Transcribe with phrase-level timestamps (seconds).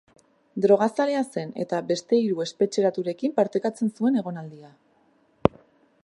[0.65, 4.73] Drogazalea zen eta beste hiru espetxeratuekin partekatzen zuen egonaldia.